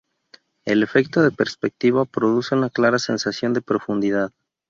El 0.65 0.81
efecto 0.81 1.21
de 1.21 1.29
perspectiva 1.29 2.05
produce 2.05 2.55
una 2.55 2.71
clara 2.71 2.97
sensación 2.97 3.53
de 3.53 3.61
profundidad. 3.61 4.31